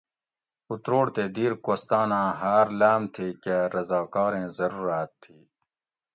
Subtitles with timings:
[0.69, 5.37] اُتروڑ تے دیر کوھستاۤن آں ھاۤر لاۤم تھی کہ رضاکۤاریں ضرورات تھی